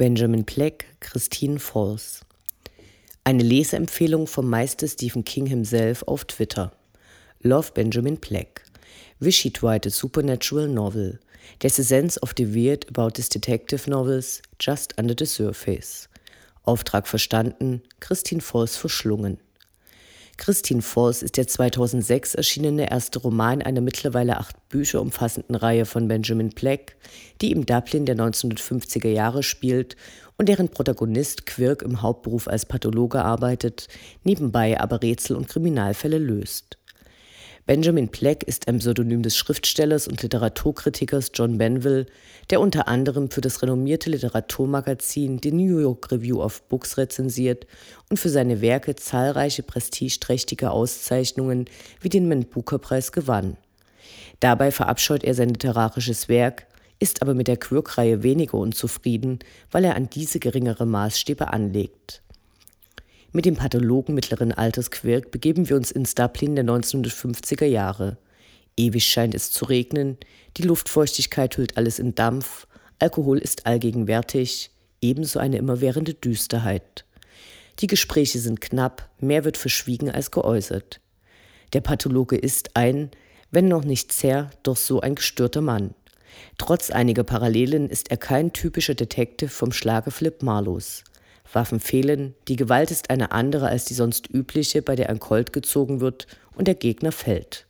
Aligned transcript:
Benjamin 0.00 0.46
Pleck, 0.46 0.86
Christine 1.00 1.58
Falls. 1.58 2.22
Eine 3.22 3.42
Leseempfehlung 3.42 4.26
vom 4.26 4.48
Meister 4.48 4.88
Stephen 4.88 5.26
King 5.26 5.44
himself 5.44 6.02
auf 6.04 6.24
Twitter. 6.24 6.72
Love 7.42 7.72
Benjamin 7.74 8.16
Pleck. 8.16 8.64
Wish 9.18 9.42
he'd 9.42 9.62
write 9.62 9.84
a 9.84 9.90
supernatural 9.90 10.68
novel. 10.68 11.18
There's 11.58 11.78
a 11.78 11.84
sense 11.84 12.16
of 12.16 12.32
the 12.34 12.46
weird 12.46 12.88
about 12.88 13.18
his 13.18 13.28
detective 13.28 13.86
novels 13.86 14.40
just 14.58 14.98
under 14.98 15.14
the 15.14 15.26
surface. 15.26 16.08
Auftrag 16.64 17.06
verstanden, 17.06 17.82
Christine 18.00 18.40
Falls 18.40 18.78
verschlungen. 18.78 19.36
Christine 20.40 20.80
Falls 20.80 21.22
ist 21.22 21.36
der 21.36 21.46
2006 21.46 22.34
erschienene 22.34 22.90
erste 22.90 23.18
Roman 23.18 23.60
einer 23.60 23.82
mittlerweile 23.82 24.38
acht 24.38 24.56
Bücher 24.70 25.02
umfassenden 25.02 25.54
Reihe 25.54 25.84
von 25.84 26.08
Benjamin 26.08 26.48
Black, 26.48 26.96
die 27.42 27.52
im 27.52 27.66
Dublin 27.66 28.06
der 28.06 28.16
1950er 28.16 29.08
Jahre 29.08 29.42
spielt 29.42 29.96
und 30.38 30.48
deren 30.48 30.70
Protagonist 30.70 31.44
Quirk 31.44 31.82
im 31.82 32.00
Hauptberuf 32.00 32.48
als 32.48 32.64
Pathologe 32.64 33.22
arbeitet, 33.22 33.88
nebenbei 34.24 34.80
aber 34.80 35.02
Rätsel 35.02 35.36
und 35.36 35.46
Kriminalfälle 35.46 36.16
löst. 36.16 36.78
Benjamin 37.70 38.08
Pleck 38.08 38.42
ist 38.42 38.66
ein 38.66 38.80
Pseudonym 38.80 39.22
des 39.22 39.36
Schriftstellers 39.36 40.08
und 40.08 40.20
Literaturkritikers 40.24 41.30
John 41.32 41.56
Benville, 41.56 42.06
der 42.50 42.60
unter 42.60 42.88
anderem 42.88 43.30
für 43.30 43.42
das 43.42 43.62
renommierte 43.62 44.10
Literaturmagazin 44.10 45.40
die 45.40 45.52
New 45.52 45.78
York 45.78 46.10
Review 46.10 46.42
of 46.42 46.62
Books 46.62 46.98
rezensiert 46.98 47.68
und 48.08 48.16
für 48.16 48.28
seine 48.28 48.60
Werke 48.60 48.96
zahlreiche 48.96 49.62
prestigeträchtige 49.62 50.72
Auszeichnungen 50.72 51.66
wie 52.00 52.08
den 52.08 52.28
Man 52.28 52.42
Booker 52.42 52.80
Preis 52.80 53.12
gewann. 53.12 53.56
Dabei 54.40 54.72
verabscheut 54.72 55.22
er 55.22 55.34
sein 55.34 55.50
literarisches 55.50 56.28
Werk, 56.28 56.66
ist 56.98 57.22
aber 57.22 57.34
mit 57.34 57.46
der 57.46 57.56
Quirk-Reihe 57.56 58.24
weniger 58.24 58.54
unzufrieden, 58.54 59.38
weil 59.70 59.84
er 59.84 59.94
an 59.94 60.10
diese 60.10 60.40
geringere 60.40 60.86
Maßstäbe 60.86 61.52
anlegt. 61.52 62.20
Mit 63.32 63.44
dem 63.44 63.54
Pathologen 63.54 64.16
mittleren 64.16 64.50
Alters 64.50 64.90
Quirk 64.90 65.30
begeben 65.30 65.68
wir 65.68 65.76
uns 65.76 65.92
ins 65.92 66.16
Dublin 66.16 66.56
der 66.56 66.64
1950er 66.64 67.64
Jahre. 67.64 68.18
Ewig 68.76 69.06
scheint 69.06 69.36
es 69.36 69.52
zu 69.52 69.66
regnen, 69.66 70.18
die 70.56 70.62
Luftfeuchtigkeit 70.62 71.56
hüllt 71.56 71.76
alles 71.76 72.00
in 72.00 72.16
Dampf, 72.16 72.66
Alkohol 72.98 73.38
ist 73.38 73.66
allgegenwärtig, 73.66 74.72
ebenso 75.00 75.38
eine 75.38 75.58
immerwährende 75.58 76.12
Düsterheit. 76.12 77.04
Die 77.78 77.86
Gespräche 77.86 78.40
sind 78.40 78.60
knapp, 78.60 79.08
mehr 79.20 79.44
wird 79.44 79.56
verschwiegen 79.56 80.10
als 80.10 80.32
geäußert. 80.32 81.00
Der 81.72 81.82
Pathologe 81.82 82.36
ist 82.36 82.70
ein, 82.74 83.12
wenn 83.52 83.68
noch 83.68 83.84
nicht 83.84 84.12
sehr, 84.12 84.50
doch 84.64 84.76
so 84.76 85.00
ein 85.00 85.14
gestörter 85.14 85.60
Mann. 85.60 85.94
Trotz 86.58 86.90
einiger 86.90 87.22
Parallelen 87.22 87.88
ist 87.88 88.10
er 88.10 88.16
kein 88.16 88.52
typischer 88.52 88.94
Detective 88.94 89.50
vom 89.50 89.70
Schlage 89.70 90.10
Philipp 90.10 90.42
Marlows. 90.42 91.04
Waffen 91.52 91.80
fehlen, 91.80 92.34
die 92.48 92.56
Gewalt 92.56 92.90
ist 92.90 93.10
eine 93.10 93.32
andere 93.32 93.68
als 93.68 93.84
die 93.84 93.94
sonst 93.94 94.28
übliche, 94.30 94.82
bei 94.82 94.96
der 94.96 95.10
ein 95.10 95.20
Colt 95.20 95.52
gezogen 95.52 96.00
wird 96.00 96.26
und 96.54 96.68
der 96.68 96.74
Gegner 96.74 97.12
fällt. 97.12 97.66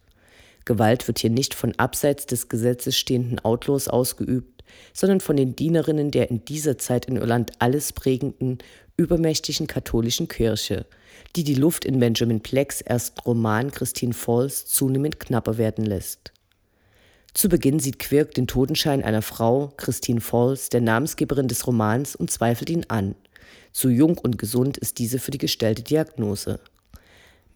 Gewalt 0.65 1.09
wird 1.09 1.19
hier 1.19 1.31
nicht 1.31 1.55
von 1.55 1.75
abseits 1.79 2.27
des 2.27 2.49
Gesetzes 2.49 2.97
stehenden 2.97 3.39
Outlaws 3.41 3.89
ausgeübt, 3.89 4.63
sondern 4.93 5.21
von 5.21 5.37
den 5.37 5.57
Dienerinnen 5.57 6.11
der 6.11 6.31
in 6.31 6.45
dieser 6.45 6.79
Zeit 6.79 7.07
in 7.07 7.17
Irland 7.17 7.53
alles 7.59 7.93
prägenden, 7.93 8.59
übermächtigen 8.97 9.67
katholischen 9.67 10.29
Kirche, 10.29 10.87
die 11.35 11.45
die 11.45 11.55
Luft 11.55 11.85
in 11.85 11.99
Benjamin 11.99 12.41
Plecks 12.41 12.83
ersten 12.83 13.21
Roman 13.21 13.71
Christine 13.71 14.13
Falls 14.13 14.67
zunehmend 14.67 15.19
knapper 15.19 15.59
werden 15.59 15.87
lässt. 15.87 16.33
Zu 17.33 17.49
Beginn 17.49 17.79
sieht 17.79 17.99
Quirk 17.99 18.35
den 18.35 18.47
Totenschein 18.47 19.03
einer 19.03 19.23
Frau, 19.23 19.73
Christine 19.77 20.21
Falls, 20.21 20.69
der 20.69 20.81
Namensgeberin 20.81 21.49
des 21.49 21.67
Romans, 21.67 22.15
und 22.15 22.31
zweifelt 22.31 22.71
ihn 22.71 22.85
an– 22.89 23.15
zu 23.73 23.89
jung 23.89 24.19
und 24.19 24.39
gesund 24.39 24.77
ist 24.79 24.99
diese 24.99 25.19
für 25.19 25.31
die 25.31 25.39
gestellte 25.39 25.83
Diagnose. 25.83 26.61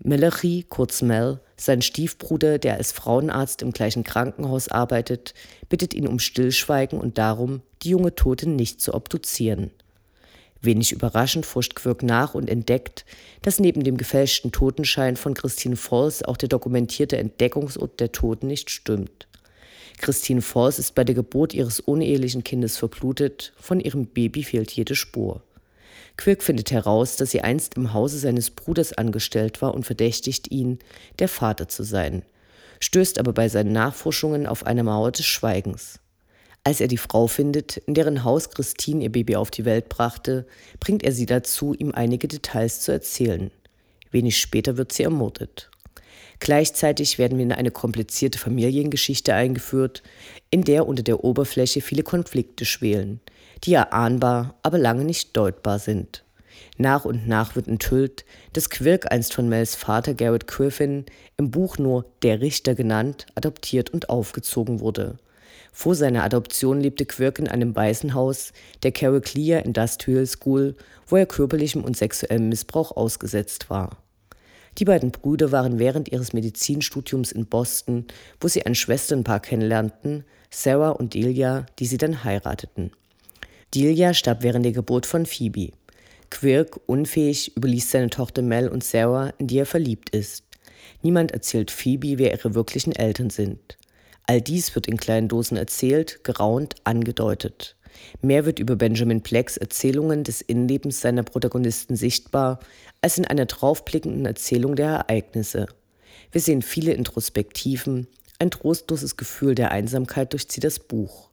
Malachy, 0.02 0.66
kurz 0.68 1.02
Mel, 1.02 1.40
sein 1.56 1.80
Stiefbruder, 1.80 2.58
der 2.58 2.76
als 2.76 2.92
Frauenarzt 2.92 3.62
im 3.62 3.72
gleichen 3.72 4.04
Krankenhaus 4.04 4.68
arbeitet, 4.68 5.34
bittet 5.68 5.94
ihn 5.94 6.06
um 6.06 6.18
Stillschweigen 6.18 7.00
und 7.00 7.16
darum, 7.16 7.62
die 7.82 7.90
junge 7.90 8.14
Tote 8.14 8.48
nicht 8.48 8.80
zu 8.80 8.92
obduzieren. 8.92 9.70
Wenig 10.60 10.92
überraschend 10.92 11.46
forscht 11.46 11.74
Quirk 11.74 12.02
nach 12.02 12.34
und 12.34 12.48
entdeckt, 12.48 13.04
dass 13.42 13.60
neben 13.60 13.84
dem 13.84 13.96
gefälschten 13.96 14.50
Totenschein 14.50 15.16
von 15.16 15.34
Christine 15.34 15.76
Falls 15.76 16.22
auch 16.22 16.36
der 16.36 16.48
dokumentierte 16.48 17.18
Entdeckungsort 17.18 18.00
der 18.00 18.12
Toten 18.12 18.46
nicht 18.46 18.70
stimmt. 18.70 19.28
Christine 19.98 20.42
Falls 20.42 20.78
ist 20.78 20.94
bei 20.94 21.04
der 21.04 21.14
Geburt 21.14 21.54
ihres 21.54 21.80
unehelichen 21.80 22.44
Kindes 22.44 22.76
verblutet, 22.76 23.52
von 23.56 23.78
ihrem 23.78 24.06
Baby 24.06 24.42
fehlt 24.42 24.72
jede 24.72 24.96
Spur. 24.96 25.42
Quirk 26.16 26.42
findet 26.42 26.70
heraus, 26.70 27.16
dass 27.16 27.30
sie 27.30 27.40
einst 27.40 27.76
im 27.76 27.92
Hause 27.92 28.18
seines 28.18 28.50
Bruders 28.50 28.92
angestellt 28.92 29.62
war 29.62 29.74
und 29.74 29.84
verdächtigt 29.84 30.50
ihn, 30.50 30.78
der 31.18 31.28
Vater 31.28 31.68
zu 31.68 31.82
sein, 31.82 32.22
stößt 32.80 33.18
aber 33.18 33.32
bei 33.32 33.48
seinen 33.48 33.72
Nachforschungen 33.72 34.46
auf 34.46 34.66
eine 34.66 34.84
Mauer 34.84 35.12
des 35.12 35.26
Schweigens. 35.26 35.98
Als 36.62 36.80
er 36.80 36.88
die 36.88 36.96
Frau 36.96 37.26
findet, 37.26 37.76
in 37.76 37.92
deren 37.94 38.24
Haus 38.24 38.50
Christine 38.50 39.04
ihr 39.04 39.12
Baby 39.12 39.36
auf 39.36 39.50
die 39.50 39.66
Welt 39.66 39.90
brachte, 39.90 40.46
bringt 40.80 41.02
er 41.02 41.12
sie 41.12 41.26
dazu, 41.26 41.74
ihm 41.74 41.92
einige 41.92 42.26
Details 42.26 42.80
zu 42.80 42.92
erzählen. 42.92 43.50
Wenig 44.10 44.38
später 44.38 44.78
wird 44.78 44.92
sie 44.92 45.02
ermordet. 45.02 45.70
Gleichzeitig 46.40 47.18
werden 47.18 47.38
wir 47.38 47.44
in 47.44 47.52
eine 47.52 47.70
komplizierte 47.70 48.38
Familiengeschichte 48.38 49.34
eingeführt, 49.34 50.02
in 50.50 50.64
der 50.64 50.86
unter 50.86 51.02
der 51.02 51.24
Oberfläche 51.24 51.80
viele 51.80 52.02
Konflikte 52.02 52.64
schwelen, 52.64 53.20
die 53.64 53.74
erahnbar, 53.74 54.56
aber 54.62 54.78
lange 54.78 55.04
nicht 55.04 55.36
deutbar 55.36 55.78
sind. 55.78 56.24
Nach 56.76 57.04
und 57.04 57.28
nach 57.28 57.54
wird 57.54 57.68
enthüllt, 57.68 58.24
dass 58.52 58.70
Quirk 58.70 59.10
einst 59.12 59.34
von 59.34 59.48
Mels 59.48 59.74
Vater 59.74 60.14
Garrett 60.14 60.46
Griffin 60.46 61.04
im 61.36 61.50
Buch 61.50 61.78
nur 61.78 62.04
der 62.22 62.40
Richter 62.40 62.74
genannt, 62.74 63.26
adoptiert 63.34 63.90
und 63.90 64.08
aufgezogen 64.08 64.80
wurde. 64.80 65.18
Vor 65.72 65.94
seiner 65.94 66.22
Adoption 66.22 66.80
lebte 66.80 67.04
Quirk 67.04 67.38
in 67.38 67.48
einem 67.48 67.74
Waisenhaus 67.74 68.52
der 68.82 68.92
Carol 68.92 69.20
Clear 69.20 69.64
Industrial 69.64 70.24
School, 70.26 70.76
wo 71.06 71.16
er 71.16 71.26
körperlichem 71.26 71.82
und 71.82 71.96
sexuellem 71.96 72.48
Missbrauch 72.48 72.96
ausgesetzt 72.96 73.70
war. 73.70 74.03
Die 74.78 74.84
beiden 74.84 75.12
Brüder 75.12 75.52
waren 75.52 75.78
während 75.78 76.10
ihres 76.10 76.32
Medizinstudiums 76.32 77.30
in 77.32 77.46
Boston, 77.46 78.06
wo 78.40 78.48
sie 78.48 78.66
ein 78.66 78.74
Schwesternpaar 78.74 79.40
kennenlernten, 79.40 80.24
Sarah 80.50 80.90
und 80.90 81.14
Delia, 81.14 81.66
die 81.78 81.86
sie 81.86 81.98
dann 81.98 82.24
heirateten. 82.24 82.90
Delia 83.74 84.14
starb 84.14 84.42
während 84.42 84.64
der 84.64 84.72
Geburt 84.72 85.06
von 85.06 85.26
Phoebe. 85.26 85.70
Quirk, 86.30 86.80
unfähig, 86.86 87.56
überließ 87.56 87.90
seine 87.90 88.10
Tochter 88.10 88.42
Mel 88.42 88.68
und 88.68 88.82
Sarah, 88.82 89.32
in 89.38 89.46
die 89.46 89.58
er 89.58 89.66
verliebt 89.66 90.10
ist. 90.10 90.44
Niemand 91.02 91.32
erzählt 91.32 91.70
Phoebe, 91.70 92.18
wer 92.18 92.32
ihre 92.32 92.54
wirklichen 92.54 92.92
Eltern 92.92 93.30
sind. 93.30 93.78
All 94.26 94.40
dies 94.40 94.74
wird 94.74 94.86
in 94.86 94.96
kleinen 94.96 95.28
Dosen 95.28 95.56
erzählt, 95.56 96.24
geraunt, 96.24 96.76
angedeutet. 96.84 97.76
Mehr 98.20 98.44
wird 98.44 98.58
über 98.58 98.76
Benjamin 98.76 99.22
Plecks 99.22 99.56
Erzählungen 99.56 100.24
des 100.24 100.40
Innenlebens 100.40 101.00
seiner 101.00 101.22
Protagonisten 101.22 101.96
sichtbar, 101.96 102.60
als 103.00 103.18
in 103.18 103.26
einer 103.26 103.46
draufblickenden 103.46 104.26
Erzählung 104.26 104.76
der 104.76 104.90
Ereignisse. 104.90 105.66
Wir 106.32 106.40
sehen 106.40 106.62
viele 106.62 106.92
Introspektiven, 106.92 108.06
ein 108.38 108.50
trostloses 108.50 109.16
Gefühl 109.16 109.54
der 109.54 109.70
Einsamkeit 109.70 110.32
durchzieht 110.32 110.64
das 110.64 110.78
Buch. 110.78 111.30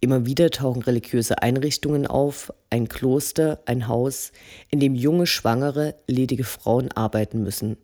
Immer 0.00 0.26
wieder 0.26 0.50
tauchen 0.50 0.82
religiöse 0.82 1.42
Einrichtungen 1.42 2.06
auf, 2.06 2.52
ein 2.68 2.88
Kloster, 2.88 3.60
ein 3.66 3.88
Haus, 3.88 4.32
in 4.70 4.80
dem 4.80 4.94
junge, 4.94 5.26
schwangere, 5.26 5.94
ledige 6.06 6.44
Frauen 6.44 6.92
arbeiten 6.92 7.42
müssen. 7.42 7.76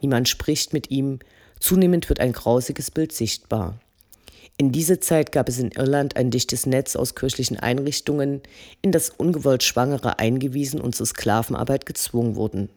Niemand 0.00 0.28
spricht 0.28 0.72
mit 0.72 0.90
ihm, 0.90 1.20
zunehmend 1.60 2.08
wird 2.08 2.20
ein 2.20 2.32
grausiges 2.32 2.90
Bild 2.90 3.12
sichtbar. 3.12 3.78
In 4.60 4.72
dieser 4.72 5.00
Zeit 5.00 5.32
gab 5.32 5.48
es 5.48 5.58
in 5.58 5.70
Irland 5.70 6.16
ein 6.16 6.30
dichtes 6.30 6.66
Netz 6.66 6.94
aus 6.94 7.14
kirchlichen 7.14 7.58
Einrichtungen, 7.58 8.42
in 8.82 8.92
das 8.92 9.08
ungewollt 9.08 9.62
Schwangere 9.62 10.18
eingewiesen 10.18 10.82
und 10.82 10.94
zur 10.94 11.06
Sklavenarbeit 11.06 11.86
gezwungen 11.86 12.36
wurden. 12.36 12.68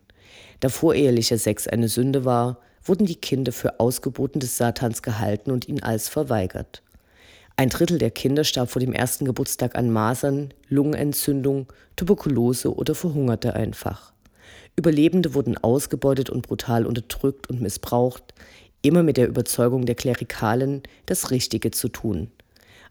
Da 0.62 0.70
vorehelicher 0.70 1.38
Sex 1.38 1.68
eine 1.68 1.90
Sünde 1.90 2.24
war, 2.24 2.60
wurden 2.86 3.06
die 3.06 3.18
Kinder 3.18 3.52
für 3.52 3.82
Ausgeboten 3.82 4.40
des 4.40 4.56
Satans 4.56 5.02
gehalten 5.02 5.52
und 5.52 5.68
ihnen 5.68 5.84
als 5.84 6.08
verweigert. 6.08 6.84
Ein 7.58 7.68
Drittel 7.68 7.98
der 7.98 8.12
Kinder 8.12 8.46
starb 8.46 8.72
vor 8.72 8.80
dem 8.80 8.94
ersten 8.94 9.26
Geburtstag 9.26 9.76
an 9.76 9.92
Masern, 9.92 10.54
Lungenentzündung, 10.70 11.68
Tuberkulose 11.98 12.74
oder 12.74 12.96
verhungerte 12.96 13.56
einfach. 13.56 14.14
Überlebende 14.78 15.34
wurden 15.34 15.58
ausgebeutet 15.58 16.30
und 16.30 16.48
brutal 16.48 16.86
unterdrückt 16.86 17.50
und 17.50 17.62
missbraucht, 17.62 18.34
immer 18.84 19.02
mit 19.02 19.18
der 19.18 19.28
Überzeugung 19.28 19.88
der 19.88 19.96
Klerikalen, 19.96 20.84
das 21.08 21.32
Richtige 21.32 21.72
zu 21.72 21.90
tun. 21.90 22.30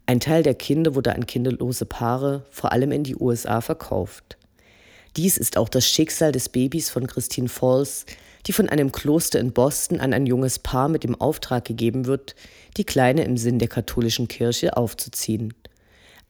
Ein 0.06 0.19
Teil 0.19 0.43
der 0.43 0.55
Kinder 0.55 0.97
wurde 0.97 1.15
an 1.15 1.27
kinderlose 1.27 1.87
Paare, 1.87 2.44
vor 2.50 2.73
allem 2.73 2.91
in 2.91 3.05
die 3.05 3.15
USA, 3.15 3.61
verkauft. 3.61 4.37
Dies 5.17 5.37
ist 5.37 5.56
auch 5.56 5.69
das 5.69 5.87
Schicksal 5.87 6.33
des 6.33 6.49
Babys 6.49 6.91
von 6.91 7.06
Christine 7.06 7.49
Falls, 7.49 8.06
die 8.47 8.53
von 8.53 8.69
einem 8.69 8.91
Kloster 8.91 9.39
in 9.39 9.53
Boston 9.53 10.00
an 10.00 10.12
ein 10.12 10.27
junges 10.27 10.59
Paar 10.59 10.89
mit 10.89 11.05
dem 11.05 11.21
Auftrag 11.21 11.65
gegeben 11.65 12.06
wird, 12.06 12.35
die 12.77 12.85
Kleine 12.85 13.25
im 13.25 13.37
Sinn 13.37 13.59
der 13.59 13.69
katholischen 13.69 14.27
Kirche 14.27 14.77
aufzuziehen. 14.77 15.55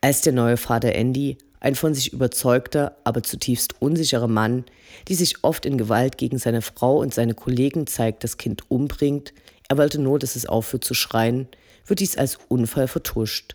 Als 0.00 0.20
der 0.20 0.32
neue 0.32 0.56
Vater 0.56 0.94
Andy, 0.94 1.38
ein 1.62 1.76
von 1.76 1.94
sich 1.94 2.12
überzeugter, 2.12 2.97
aber 3.05 3.23
zutiefst 3.23 3.81
unsicherer 3.81 4.26
Mann, 4.26 4.64
die 5.06 5.14
sich 5.14 5.44
oft 5.44 5.64
in 5.64 5.79
Gewalt 5.79 6.19
gegen 6.19 6.37
seine 6.38 6.61
Frau 6.61 6.99
und 6.99 7.14
seine 7.14 7.35
Kollegen 7.35 7.87
zeigt, 7.87 8.25
das 8.25 8.37
Kind 8.37 8.69
umbringt, 8.69 9.32
er 9.69 9.79
wollte 9.79 10.00
nur, 10.00 10.19
dass 10.19 10.35
es 10.35 10.44
aufhört 10.44 10.85
zu 10.85 10.93
schreien, 10.93 11.47
wird 11.87 12.00
dies 12.00 12.19
als 12.19 12.38
Unfall 12.49 12.88
vertuscht. 12.88 13.55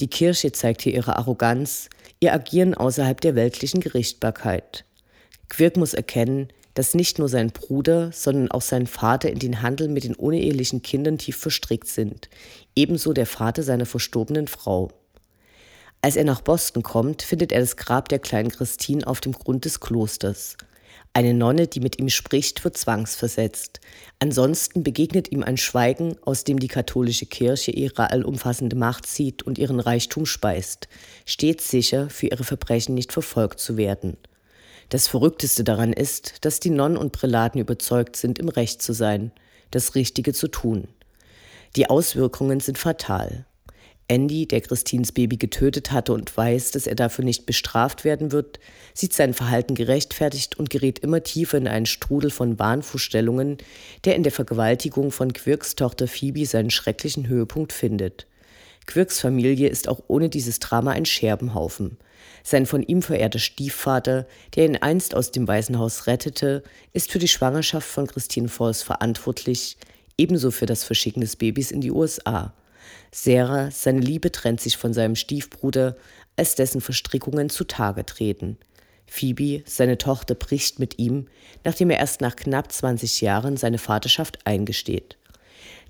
Die 0.00 0.08
Kirche 0.08 0.50
zeigt 0.50 0.82
hier 0.82 0.92
ihre 0.92 1.16
Arroganz, 1.16 1.88
ihr 2.18 2.34
Agieren 2.34 2.74
außerhalb 2.74 3.20
der 3.20 3.36
weltlichen 3.36 3.80
Gerichtbarkeit. 3.80 4.84
Quirk 5.48 5.76
muss 5.76 5.94
erkennen, 5.94 6.48
dass 6.74 6.94
nicht 6.94 7.20
nur 7.20 7.28
sein 7.28 7.52
Bruder, 7.52 8.10
sondern 8.12 8.50
auch 8.50 8.60
sein 8.60 8.88
Vater 8.88 9.30
in 9.30 9.38
den 9.38 9.62
Handel 9.62 9.88
mit 9.88 10.02
den 10.02 10.16
unehelichen 10.16 10.82
Kindern 10.82 11.16
tief 11.16 11.36
verstrickt 11.36 11.86
sind, 11.86 12.28
ebenso 12.74 13.12
der 13.12 13.26
Vater 13.26 13.62
seiner 13.62 13.86
verstorbenen 13.86 14.48
Frau. 14.48 14.90
Als 16.06 16.14
er 16.14 16.22
nach 16.22 16.40
Boston 16.40 16.84
kommt, 16.84 17.22
findet 17.22 17.50
er 17.50 17.58
das 17.58 17.76
Grab 17.76 18.08
der 18.08 18.20
kleinen 18.20 18.52
Christine 18.52 19.04
auf 19.08 19.20
dem 19.20 19.32
Grund 19.32 19.64
des 19.64 19.80
Klosters. 19.80 20.56
Eine 21.12 21.34
Nonne, 21.34 21.66
die 21.66 21.80
mit 21.80 21.98
ihm 21.98 22.10
spricht, 22.10 22.62
wird 22.62 22.78
zwangsversetzt. 22.78 23.80
Ansonsten 24.20 24.84
begegnet 24.84 25.32
ihm 25.32 25.42
ein 25.42 25.56
Schweigen, 25.56 26.14
aus 26.22 26.44
dem 26.44 26.60
die 26.60 26.68
katholische 26.68 27.26
Kirche 27.26 27.72
ihre 27.72 28.08
allumfassende 28.12 28.76
Macht 28.76 29.04
sieht 29.04 29.42
und 29.42 29.58
ihren 29.58 29.80
Reichtum 29.80 30.26
speist, 30.26 30.86
stets 31.24 31.70
sicher, 31.72 32.08
für 32.08 32.28
ihre 32.28 32.44
Verbrechen 32.44 32.94
nicht 32.94 33.12
verfolgt 33.12 33.58
zu 33.58 33.76
werden. 33.76 34.16
Das 34.90 35.08
Verrückteste 35.08 35.64
daran 35.64 35.92
ist, 35.92 36.44
dass 36.44 36.60
die 36.60 36.70
Nonnen 36.70 36.98
und 36.98 37.10
Prälaten 37.10 37.60
überzeugt 37.60 38.14
sind, 38.14 38.38
im 38.38 38.48
Recht 38.48 38.80
zu 38.80 38.92
sein, 38.92 39.32
das 39.72 39.96
Richtige 39.96 40.32
zu 40.32 40.46
tun. 40.46 40.86
Die 41.74 41.90
Auswirkungen 41.90 42.60
sind 42.60 42.78
fatal. 42.78 43.44
Andy, 44.08 44.46
der 44.46 44.60
Christines 44.60 45.10
Baby 45.10 45.36
getötet 45.36 45.90
hatte 45.90 46.12
und 46.12 46.36
weiß, 46.36 46.70
dass 46.70 46.86
er 46.86 46.94
dafür 46.94 47.24
nicht 47.24 47.44
bestraft 47.44 48.04
werden 48.04 48.30
wird, 48.30 48.60
sieht 48.94 49.12
sein 49.12 49.34
Verhalten 49.34 49.74
gerechtfertigt 49.74 50.58
und 50.58 50.70
gerät 50.70 51.00
immer 51.00 51.22
tiefer 51.22 51.58
in 51.58 51.66
einen 51.66 51.86
Strudel 51.86 52.30
von 52.30 52.58
Wahnvorstellungen, 52.58 53.58
der 54.04 54.14
in 54.14 54.22
der 54.22 54.32
Vergewaltigung 54.32 55.10
von 55.10 55.32
Quirks 55.32 55.74
Tochter 55.74 56.06
Phoebe 56.06 56.46
seinen 56.46 56.70
schrecklichen 56.70 57.26
Höhepunkt 57.26 57.72
findet. 57.72 58.26
Quirks 58.86 59.20
Familie 59.20 59.68
ist 59.68 59.88
auch 59.88 60.00
ohne 60.06 60.28
dieses 60.28 60.60
Drama 60.60 60.92
ein 60.92 61.06
Scherbenhaufen. 61.06 61.98
Sein 62.44 62.66
von 62.66 62.84
ihm 62.84 63.02
verehrter 63.02 63.40
Stiefvater, 63.40 64.26
der 64.54 64.66
ihn 64.66 64.76
einst 64.76 65.16
aus 65.16 65.32
dem 65.32 65.48
Waisenhaus 65.48 66.06
rettete, 66.06 66.62
ist 66.92 67.10
für 67.10 67.18
die 67.18 67.26
Schwangerschaft 67.26 67.88
von 67.88 68.06
Christine 68.06 68.48
Falls 68.48 68.84
verantwortlich, 68.84 69.76
ebenso 70.16 70.52
für 70.52 70.66
das 70.66 70.84
Verschicken 70.84 71.22
des 71.22 71.34
Babys 71.34 71.72
in 71.72 71.80
die 71.80 71.90
USA. 71.90 72.54
Sarah, 73.12 73.70
seine 73.70 74.00
Liebe 74.00 74.30
trennt 74.32 74.60
sich 74.60 74.76
von 74.76 74.92
seinem 74.92 75.16
Stiefbruder, 75.16 75.96
als 76.36 76.54
dessen 76.54 76.80
Verstrickungen 76.80 77.48
zutage 77.48 78.04
treten. 78.04 78.58
Phoebe, 79.06 79.62
seine 79.66 79.98
Tochter, 79.98 80.34
bricht 80.34 80.78
mit 80.78 80.98
ihm, 80.98 81.26
nachdem 81.64 81.90
er 81.90 81.98
erst 81.98 82.20
nach 82.20 82.36
knapp 82.36 82.72
20 82.72 83.20
Jahren 83.20 83.56
seine 83.56 83.78
Vaterschaft 83.78 84.38
eingesteht. 84.44 85.16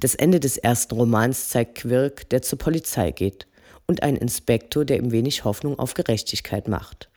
Das 0.01 0.15
Ende 0.15 0.41
des 0.41 0.59
ersten 0.59 0.95
Romans 0.95 1.49
zeigt 1.49 1.77
Quirk, 1.77 2.29
der 2.29 2.43
zur 2.43 2.59
Polizei 2.59 3.11
geht 3.11 3.47
und 3.87 4.03
ein 4.03 4.17
Inspektor, 4.17 4.85
der 4.85 4.99
ihm 4.99 5.13
wenig 5.13 5.45
Hoffnung 5.45 5.79
auf 5.79 5.95
Gerechtigkeit 5.95 6.69
macht. 6.69 7.09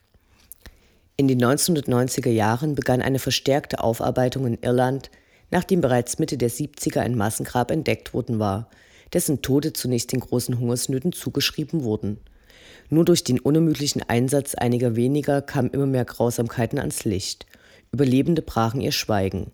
In 1.18 1.28
den 1.28 1.44
1990er 1.44 2.30
Jahren 2.30 2.76
begann 2.76 3.02
eine 3.02 3.20
verstärkte 3.20 3.84
Aufarbeitung 3.84 4.48
in 4.48 4.58
Irland, 4.62 5.12
nachdem 5.52 5.82
bereits 5.82 6.20
Mitte 6.20 6.38
der 6.38 6.50
70er 6.50 7.00
ein 7.00 7.16
Massengrab 7.16 7.72
entdeckt 7.72 8.14
worden 8.14 8.40
war, 8.40 8.70
dessen 9.14 9.42
Tode 9.42 9.74
zunächst 9.74 10.12
den 10.12 10.20
großen 10.20 10.60
Hungersnöten 10.60 11.12
zugeschrieben 11.12 11.84
wurden. 11.84 12.18
Nur 12.90 13.06
durch 13.06 13.24
den 13.24 13.40
unermüdlichen 13.40 14.02
Einsatz 14.08 14.56
einiger 14.56 14.96
weniger 14.96 15.42
kamen 15.42 15.70
immer 15.72 15.86
mehr 15.86 16.06
Grausamkeiten 16.06 16.80
ans 16.80 17.06
Licht. 17.06 17.46
Überlebende 17.92 18.42
brachen 18.42 18.82
ihr 18.82 18.92
Schweigen. 18.92 19.52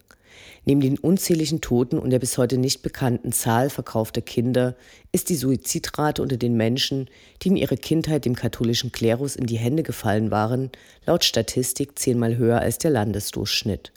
Neben 0.65 0.81
den 0.81 0.97
unzähligen 0.97 1.61
Toten 1.61 1.99
und 1.99 2.09
der 2.09 2.19
bis 2.19 2.37
heute 2.37 2.57
nicht 2.57 2.81
bekannten 2.81 3.31
Zahl 3.31 3.69
verkaufter 3.69 4.21
Kinder 4.21 4.75
ist 5.11 5.29
die 5.29 5.35
Suizidrate 5.35 6.21
unter 6.21 6.37
den 6.37 6.57
Menschen, 6.57 7.09
die 7.41 7.49
in 7.49 7.57
ihrer 7.57 7.77
Kindheit 7.77 8.25
dem 8.25 8.35
katholischen 8.35 8.91
Klerus 8.91 9.35
in 9.35 9.45
die 9.45 9.57
Hände 9.57 9.83
gefallen 9.83 10.31
waren, 10.31 10.71
laut 11.05 11.23
Statistik 11.23 11.97
zehnmal 11.99 12.37
höher 12.37 12.59
als 12.59 12.77
der 12.79 12.91
Landesdurchschnitt. 12.91 13.91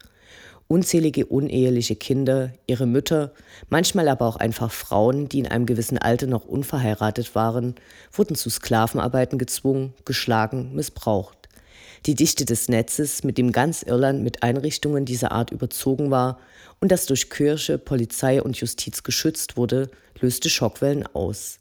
Unzählige 0.70 1.25
uneheliche 1.25 1.97
Kinder, 1.97 2.53
ihre 2.67 2.87
Mütter, 2.87 3.32
manchmal 3.70 4.06
aber 4.06 4.26
auch 4.26 4.37
einfach 4.37 4.70
Frauen, 4.70 5.26
die 5.31 5.38
in 5.38 5.47
einem 5.47 5.65
gewissen 5.65 5.97
Alter 5.97 6.26
noch 6.26 6.44
unverheiratet 6.44 7.35
waren, 7.35 7.75
wurden 8.12 8.37
zu 8.37 8.50
Sklavenarbeiten 8.50 9.38
gezwungen, 9.38 9.94
geschlagen, 10.05 10.75
missbraucht. 10.75 11.49
Die 12.05 12.15
Dichte 12.15 12.44
des 12.44 12.69
Netzes, 12.69 13.25
mit 13.25 13.38
dem 13.38 13.50
ganz 13.50 13.82
Irland 13.82 14.23
mit 14.23 14.43
Einrichtungen 14.43 15.06
dieser 15.06 15.32
Art 15.32 15.53
überzogen 15.53 16.11
war 16.11 16.38
und 16.81 16.93
das 16.93 17.06
durch 17.06 17.31
Kirche, 17.31 17.79
Polizei 17.79 18.43
und 18.43 18.59
Justiz 18.59 19.03
geschützt 19.03 19.56
wurde, 19.56 19.91
löste 20.21 20.50
Schockwellen 20.50 21.06
aus. 21.14 21.61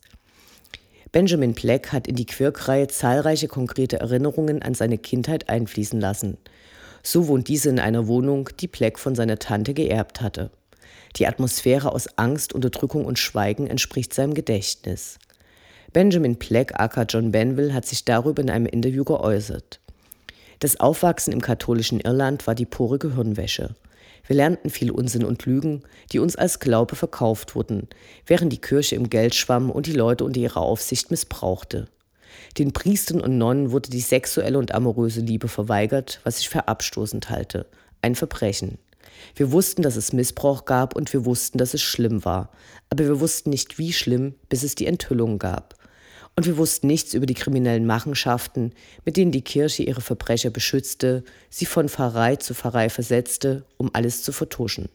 Benjamin 1.13 1.53
Black 1.53 1.94
hat 1.94 2.07
in 2.07 2.15
die 2.15 2.25
Quirk-Reihe 2.25 2.89
zahlreiche 2.89 3.48
konkrete 3.48 4.01
Erinnerungen 4.01 4.62
an 4.62 4.74
seine 4.74 4.98
Kindheit 4.98 5.48
einfließen 5.48 6.00
lassen. 6.00 6.38
So 7.09 7.30
wohnt 7.30 7.48
diese 7.48 7.69
in 7.69 7.80
einer 7.80 8.07
Wohnung, 8.07 8.50
die 8.59 8.68
Black 8.68 9.00
von 9.00 9.15
seiner 9.15 9.39
Tante 9.39 9.74
geerbt 9.74 10.19
hatte. 10.19 10.51
Die 11.15 11.25
Atmosphäre 11.25 11.94
aus 11.94 12.09
Angst, 12.18 12.51
Unterdrückung 12.51 13.06
und 13.06 13.18
Schweigen 13.18 13.65
entspricht 13.65 14.13
seinem 14.13 14.33
Gedächtnis. 14.33 15.18
Benjamin 15.94 16.36
Black, 16.36 16.77
aka 16.77 17.04
John 17.04 17.31
Benville, 17.31 17.74
hat 17.74 17.86
sich 17.86 18.04
darüber 18.04 18.42
in 18.42 18.50
einem 18.50 18.65
Interview 18.65 19.06
geäußert. 19.06 19.80
Das 20.59 20.81
Aufwachsen 20.81 21.31
im 21.31 21.39
katholischen 21.39 22.01
Irland 22.01 22.45
war 22.45 22.56
die 22.56 22.65
pure 22.65 23.00
Gehirnwäsche. 23.00 23.74
Wir 24.25 24.36
lernten 24.36 24.69
viel 24.69 24.92
Unsinn 24.92 25.24
und 25.24 25.45
Lügen, 25.45 25.83
die 26.12 26.19
uns 26.19 26.36
als 26.36 26.60
Glaube 26.60 26.98
verkauft 26.98 27.56
wurden, 27.56 27.88
während 28.25 28.51
die 28.51 28.60
Kirche 28.60 28.98
im 28.98 29.10
Geld 29.10 29.33
schwamm 29.33 29.71
und 29.71 29.86
die 29.86 29.94
Leute 29.94 30.25
unter 30.25 30.42
ihrer 30.42 30.62
Aufsicht 30.62 31.10
missbrauchte. 31.10 31.88
Den 32.57 32.74
Priestern 32.74 33.22
und 33.22 33.38
Nonnen 33.38 33.72
wurde 33.72 33.89
die 33.89 34.01
sexuelle 34.01 34.57
und 34.57 34.74
amoröse 34.74 35.22
Liebe 35.22 35.48
verweigert, 35.48 36.19
was 36.24 36.39
ich 36.39 36.50
für 36.50 36.68
abstoßend 36.68 37.30
halte. 37.30 37.66
Ein 38.01 38.16
Verbrechen. 38.16 38.78
Wir 39.36 39.51
wussten, 39.51 39.81
dass 39.81 39.95
es 39.95 40.13
Missbrauch 40.13 40.66
gab 40.66 40.95
und 40.95 41.12
wir 41.13 41.25
wussten, 41.25 41.57
dass 41.57 41.74
es 41.74 41.81
schlimm 41.81 42.24
war. 42.24 42.51
Aber 42.89 43.04
wir 43.04 43.19
wussten 43.19 43.50
nicht, 43.50 43.80
wie 43.80 43.94
schlimm, 43.94 44.36
bis 44.50 44.63
es 44.63 44.75
die 44.75 44.86
Enthüllung 44.86 45.39
gab 45.39 45.78
und 46.38 46.45
wir 46.45 46.57
wussten 46.57 46.88
nichts 46.88 47.16
über 47.16 47.25
die 47.25 47.34
kriminellen 47.34 47.88
Machenschaften, 47.88 48.72
mit 49.04 49.18
denen 49.18 49.31
die 49.31 49.42
Kirche 49.42 49.81
ihre 49.84 50.01
Verbrecher 50.01 50.51
beschützte, 50.51 51.24
sie 51.50 51.66
von 51.66 51.89
Pfarrei 51.89 52.36
zu 52.36 52.53
Pfarrei 52.53 52.89
versetzte, 52.89 53.65
um 53.77 53.89
alles 53.94 54.22
zu 54.22 54.32
vertuschen. 54.32 54.88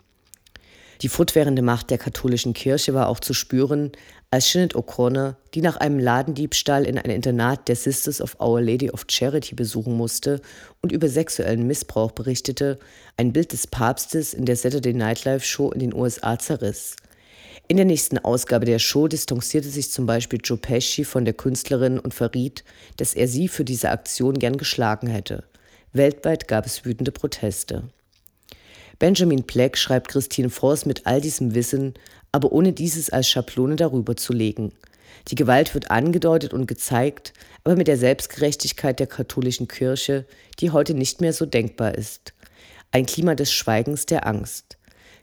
Die 1.02 1.08
fortwährende 1.08 1.62
Macht 1.62 1.90
der 1.90 1.98
katholischen 1.98 2.52
Kirche 2.52 2.94
war 2.94 3.08
auch 3.08 3.18
zu 3.18 3.34
spüren, 3.34 3.90
als 4.30 4.52
Sinead 4.52 4.76
O'Connor, 4.76 5.34
die 5.52 5.60
nach 5.60 5.76
einem 5.76 5.98
Ladendiebstahl 5.98 6.86
in 6.86 6.96
ein 6.96 7.10
Internat 7.10 7.66
der 7.66 7.74
Sisters 7.74 8.20
of 8.20 8.36
Our 8.40 8.60
Lady 8.60 8.88
of 8.88 9.06
Charity 9.08 9.56
besuchen 9.56 9.96
musste 9.96 10.40
und 10.80 10.92
über 10.92 11.08
sexuellen 11.08 11.66
Missbrauch 11.66 12.12
berichtete, 12.12 12.78
ein 13.16 13.32
Bild 13.32 13.52
des 13.52 13.66
Papstes 13.66 14.32
in 14.32 14.46
der 14.46 14.54
Saturday 14.54 14.94
Night 14.94 15.24
Live 15.24 15.44
Show 15.44 15.72
in 15.72 15.80
den 15.80 15.92
USA 15.92 16.38
zerriss. 16.38 16.94
In 17.66 17.78
der 17.78 17.86
nächsten 17.86 18.18
Ausgabe 18.18 18.64
der 18.64 18.78
Show 18.78 19.08
distanzierte 19.08 19.68
sich 19.68 19.90
zum 19.90 20.06
Beispiel 20.06 20.38
Joe 20.42 20.58
Pesci 20.58 21.04
von 21.04 21.24
der 21.24 21.34
Künstlerin 21.34 21.98
und 21.98 22.14
verriet, 22.14 22.62
dass 22.96 23.14
er 23.14 23.26
sie 23.26 23.48
für 23.48 23.64
diese 23.64 23.90
Aktion 23.90 24.38
gern 24.38 24.56
geschlagen 24.56 25.08
hätte. 25.08 25.42
Weltweit 25.92 26.46
gab 26.46 26.64
es 26.64 26.84
wütende 26.84 27.10
Proteste. 27.10 27.82
Benjamin 29.02 29.42
Black 29.42 29.76
schreibt 29.76 30.06
Christine 30.06 30.48
Voss 30.48 30.86
mit 30.86 31.08
all 31.08 31.20
diesem 31.20 31.56
Wissen, 31.56 31.94
aber 32.30 32.52
ohne 32.52 32.72
dieses 32.72 33.10
als 33.10 33.28
Schablone 33.28 33.74
darüber 33.74 34.16
zu 34.16 34.32
legen. 34.32 34.70
Die 35.26 35.34
Gewalt 35.34 35.74
wird 35.74 35.90
angedeutet 35.90 36.54
und 36.54 36.68
gezeigt, 36.68 37.32
aber 37.64 37.74
mit 37.74 37.88
der 37.88 37.96
Selbstgerechtigkeit 37.96 39.00
der 39.00 39.08
katholischen 39.08 39.66
Kirche, 39.66 40.24
die 40.60 40.70
heute 40.70 40.94
nicht 40.94 41.20
mehr 41.20 41.32
so 41.32 41.46
denkbar 41.46 41.96
ist. 41.96 42.32
Ein 42.92 43.04
Klima 43.04 43.34
des 43.34 43.52
Schweigens, 43.52 44.06
der 44.06 44.24
Angst. 44.24 44.78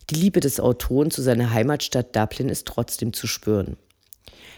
Die 0.09 0.15
Liebe 0.15 0.41
des 0.41 0.59
Autoren 0.59 1.09
zu 1.09 1.21
seiner 1.21 1.53
Heimatstadt 1.53 2.13
Dublin 2.13 2.49
ist 2.49 2.67
trotzdem 2.67 3.13
zu 3.13 3.27
spüren. 3.27 3.77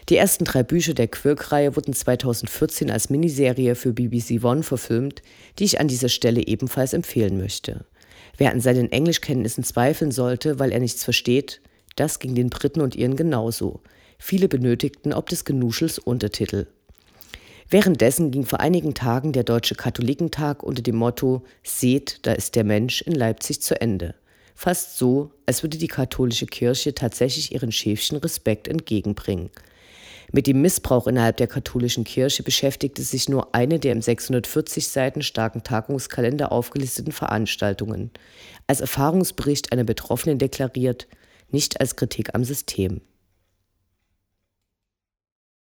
Die 0.08 0.16
ersten 0.16 0.44
drei 0.44 0.64
Bücher 0.64 0.94
der 0.94 1.06
Quirk-Reihe 1.06 1.76
wurden 1.76 1.94
2014 1.94 2.90
als 2.90 3.08
Miniserie 3.08 3.76
für 3.76 3.92
BBC 3.92 4.42
One 4.42 4.64
verfilmt, 4.64 5.22
die 5.60 5.64
ich 5.64 5.78
an 5.78 5.86
dieser 5.86 6.08
Stelle 6.08 6.44
ebenfalls 6.44 6.92
empfehlen 6.92 7.38
möchte. 7.38 7.84
Wer 8.36 8.52
an 8.52 8.60
seinen 8.60 8.90
Englischkenntnissen 8.90 9.64
zweifeln 9.64 10.10
sollte, 10.10 10.58
weil 10.58 10.72
er 10.72 10.80
nichts 10.80 11.04
versteht, 11.04 11.60
das 11.96 12.18
ging 12.18 12.34
den 12.34 12.50
Briten 12.50 12.80
und 12.80 12.94
ihren 12.94 13.16
genauso. 13.16 13.80
Viele 14.18 14.48
benötigten 14.48 15.12
ob 15.12 15.28
des 15.28 15.44
Genuschels 15.44 15.98
Untertitel. 15.98 16.66
Währenddessen 17.68 18.30
ging 18.30 18.44
vor 18.44 18.60
einigen 18.60 18.94
Tagen 18.94 19.32
der 19.32 19.44
Deutsche 19.44 19.74
Katholikentag 19.74 20.62
unter 20.62 20.82
dem 20.82 20.96
Motto 20.96 21.42
Seht, 21.62 22.20
da 22.22 22.32
ist 22.32 22.54
der 22.56 22.64
Mensch 22.64 23.02
in 23.02 23.14
Leipzig 23.14 23.62
zu 23.62 23.80
Ende 23.80 24.14
fast 24.62 24.96
so, 24.96 25.32
als 25.44 25.62
würde 25.62 25.76
die 25.76 25.88
katholische 25.88 26.46
Kirche 26.46 26.94
tatsächlich 26.94 27.52
ihren 27.52 27.72
Schäfchen 27.72 28.18
Respekt 28.18 28.68
entgegenbringen. 28.68 29.50
Mit 30.34 30.46
dem 30.46 30.62
Missbrauch 30.62 31.06
innerhalb 31.06 31.36
der 31.36 31.46
katholischen 31.46 32.04
Kirche 32.04 32.42
beschäftigte 32.42 33.02
sich 33.02 33.28
nur 33.28 33.54
eine 33.54 33.78
der 33.78 33.92
im 33.92 34.00
640 34.00 34.88
Seiten 34.88 35.20
starken 35.20 35.62
Tagungskalender 35.62 36.52
aufgelisteten 36.52 37.12
Veranstaltungen. 37.12 38.10
Als 38.66 38.80
Erfahrungsbericht 38.80 39.72
einer 39.72 39.84
Betroffenen 39.84 40.38
deklariert, 40.38 41.06
nicht 41.50 41.82
als 41.82 41.96
Kritik 41.96 42.34
am 42.34 42.44
System. 42.44 43.02